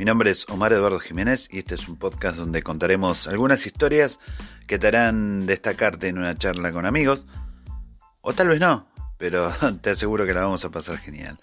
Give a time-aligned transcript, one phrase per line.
[0.00, 4.18] Mi nombre es Omar Eduardo Jiménez y este es un podcast donde contaremos algunas historias
[4.66, 7.26] que te harán destacarte en una charla con amigos,
[8.22, 11.38] o tal vez no, pero te aseguro que la vamos a pasar genial.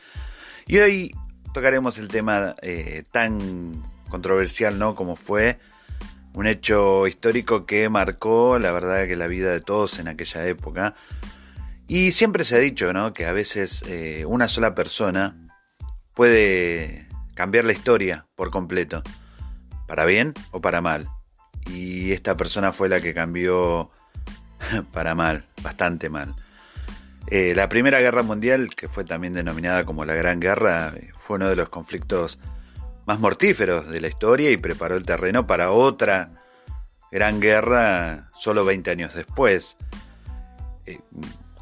[0.66, 1.16] Y hoy
[1.54, 4.96] tocaremos el tema eh, tan controversial, ¿no?
[4.96, 5.60] Como fue
[6.34, 10.96] un hecho histórico que marcó, la verdad, que la vida de todos en aquella época.
[11.88, 13.14] Y siempre se ha dicho, ¿no?
[13.14, 15.36] Que a veces eh, una sola persona
[16.16, 17.07] puede
[17.38, 19.04] cambiar la historia por completo,
[19.88, 21.08] para bien o para mal.
[21.68, 23.92] Y esta persona fue la que cambió
[24.92, 26.36] para mal, bastante mal.
[27.28, 31.48] Eh, la Primera Guerra Mundial, que fue también denominada como la Gran Guerra, fue uno
[31.48, 32.40] de los conflictos
[33.06, 36.32] más mortíferos de la historia y preparó el terreno para otra
[37.12, 39.78] gran guerra solo 20 años después,
[40.88, 41.00] eh,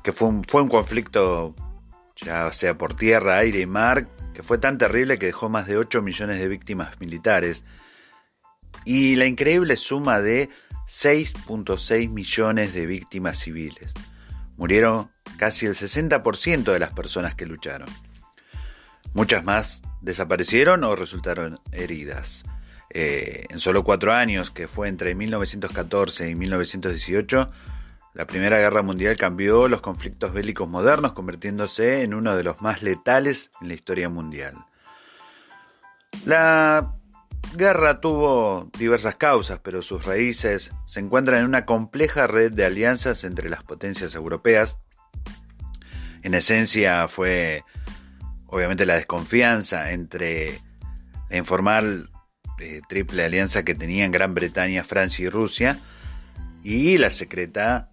[0.03, 1.53] que fue un, fue un conflicto
[2.15, 5.77] ya sea por tierra, aire y mar, que fue tan terrible que dejó más de
[5.77, 7.63] 8 millones de víctimas militares
[8.83, 10.49] y la increíble suma de
[10.87, 13.93] 6.6 millones de víctimas civiles.
[14.57, 17.87] Murieron casi el 60% de las personas que lucharon.
[19.13, 22.43] Muchas más desaparecieron o resultaron heridas.
[22.89, 27.51] Eh, en solo cuatro años, que fue entre 1914 y 1918,
[28.15, 32.81] la Primera Guerra Mundial cambió los conflictos bélicos modernos, convirtiéndose en uno de los más
[32.81, 34.55] letales en la historia mundial.
[36.25, 36.95] La
[37.57, 43.25] guerra tuvo diversas causas, pero sus raíces se encuentran en una compleja red de alianzas
[43.25, 44.77] entre las potencias europeas.
[46.23, 47.65] En esencia fue
[48.47, 50.61] obviamente la desconfianza entre
[51.29, 52.09] la informal
[52.59, 55.79] eh, triple alianza que tenían Gran Bretaña, Francia y Rusia,
[56.63, 57.89] y la secreta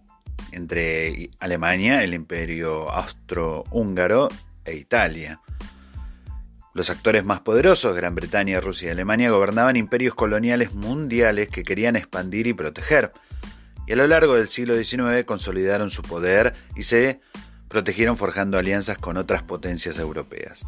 [0.51, 4.29] entre Alemania, el imperio austro-húngaro
[4.65, 5.41] e Italia.
[6.73, 11.95] Los actores más poderosos, Gran Bretaña, Rusia y Alemania, gobernaban imperios coloniales mundiales que querían
[11.95, 13.11] expandir y proteger,
[13.85, 17.19] y a lo largo del siglo XIX consolidaron su poder y se
[17.67, 20.63] protegieron forjando alianzas con otras potencias europeas.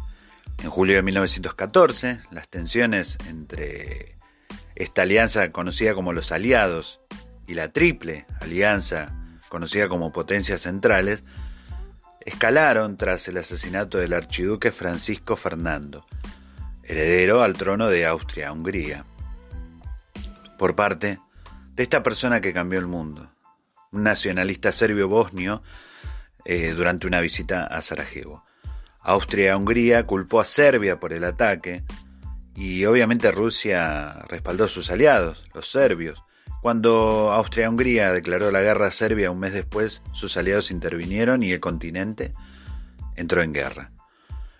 [0.62, 4.16] En julio de 1914, las tensiones entre
[4.74, 7.00] esta alianza conocida como los aliados
[7.46, 9.15] y la triple alianza
[9.48, 11.24] conocida como potencias centrales,
[12.20, 16.04] escalaron tras el asesinato del archiduque Francisco Fernando,
[16.82, 19.04] heredero al trono de Austria-Hungría,
[20.58, 21.20] por parte
[21.74, 23.30] de esta persona que cambió el mundo,
[23.92, 25.62] un nacionalista serbio-bosnio,
[26.44, 28.44] eh, durante una visita a Sarajevo.
[29.00, 31.84] Austria-Hungría culpó a Serbia por el ataque
[32.56, 36.22] y obviamente Rusia respaldó a sus aliados, los serbios,
[36.66, 41.60] cuando Austria-Hungría declaró la guerra a Serbia un mes después, sus aliados intervinieron y el
[41.60, 42.32] continente
[43.14, 43.92] entró en guerra.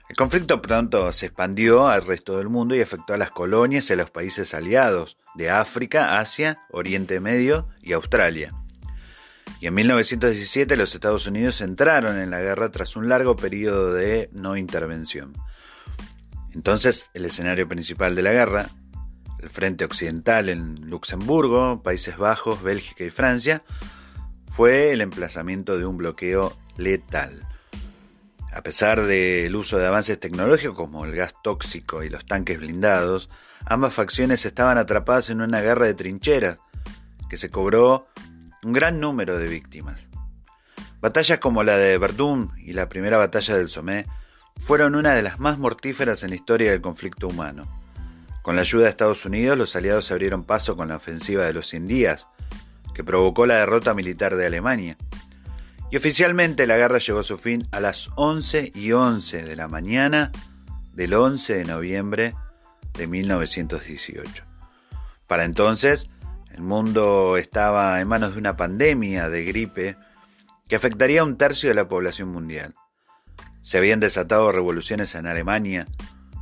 [0.08, 3.94] El conflicto pronto se expandió al resto del mundo y afectó a las colonias y
[3.94, 8.54] a los países aliados de África, Asia, Oriente Medio y Australia.
[9.60, 14.30] Y en 1917 los Estados Unidos entraron en la guerra tras un largo periodo de
[14.30, 15.32] no intervención.
[16.54, 18.70] Entonces, el escenario principal de la guerra
[19.40, 23.62] el frente occidental en Luxemburgo, Países Bajos, Bélgica y Francia,
[24.52, 27.42] fue el emplazamiento de un bloqueo letal.
[28.52, 33.28] A pesar del uso de avances tecnológicos como el gas tóxico y los tanques blindados,
[33.66, 36.58] ambas facciones estaban atrapadas en una guerra de trincheras
[37.28, 38.06] que se cobró
[38.62, 40.06] un gran número de víctimas.
[41.00, 44.06] Batallas como la de Verdún y la primera batalla del Somme
[44.64, 47.85] fueron una de las más mortíferas en la historia del conflicto humano.
[48.46, 51.66] Con la ayuda de Estados Unidos, los aliados abrieron paso con la ofensiva de los
[51.66, 52.28] 100 días,
[52.94, 54.96] que provocó la derrota militar de Alemania.
[55.90, 59.66] Y oficialmente la guerra llegó a su fin a las 11 y 11 de la
[59.66, 60.30] mañana
[60.92, 62.34] del 11 de noviembre
[62.96, 64.44] de 1918.
[65.26, 66.08] Para entonces,
[66.52, 69.96] el mundo estaba en manos de una pandemia de gripe
[70.68, 72.76] que afectaría a un tercio de la población mundial.
[73.62, 75.88] Se habían desatado revoluciones en Alemania,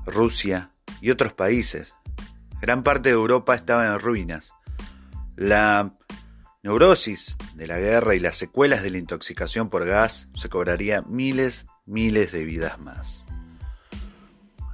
[0.04, 0.70] Rusia,
[1.10, 1.94] otros países.
[2.60, 4.52] Gran parte de Europa estaba en ruinas.
[5.36, 5.92] La
[6.62, 11.66] neurosis de la guerra y las secuelas de la intoxicación por gas se cobraría miles,
[11.84, 13.24] miles de vidas más.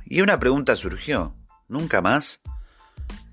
[0.05, 1.35] Y una pregunta surgió,
[1.69, 2.41] ¿nunca más?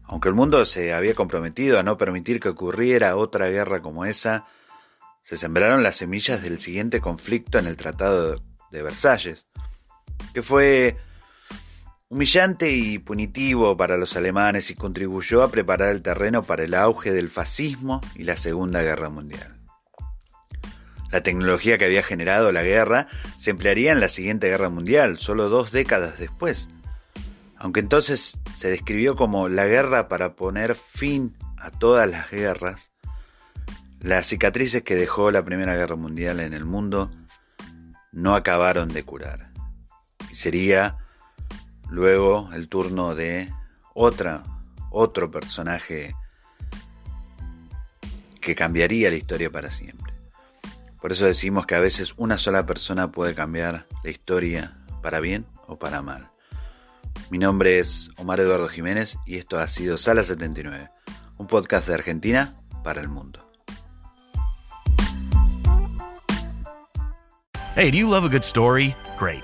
[0.03, 4.45] Aunque el mundo se había comprometido a no permitir que ocurriera otra guerra como esa,
[5.21, 8.41] se sembraron las semillas del siguiente conflicto en el Tratado
[8.71, 9.45] de Versalles,
[10.33, 10.97] que fue
[12.09, 17.12] humillante y punitivo para los alemanes y contribuyó a preparar el terreno para el auge
[17.12, 19.57] del fascismo y la Segunda Guerra Mundial.
[21.12, 23.07] La tecnología que había generado la guerra
[23.38, 26.68] se emplearía en la siguiente guerra mundial, solo dos décadas después.
[27.56, 32.92] Aunque entonces se describió como la guerra para poner fin a todas las guerras,
[34.00, 37.09] las cicatrices que dejó la Primera Guerra Mundial en el mundo
[38.12, 39.51] no acabaron de curar.
[40.31, 40.98] Y sería
[41.89, 43.51] luego el turno de
[43.93, 44.43] otra,
[44.91, 46.15] otro personaje
[48.41, 50.13] que cambiaría la historia para siempre.
[51.01, 55.45] Por eso decimos que a veces una sola persona puede cambiar la historia para bien
[55.67, 56.29] o para mal.
[57.29, 60.89] Mi nombre es Omar Eduardo Jiménez y esto ha sido Sala 79,
[61.37, 62.53] un podcast de Argentina
[62.83, 63.43] para el mundo.
[67.75, 68.95] Hey, do you love a good story?
[69.19, 69.43] Great.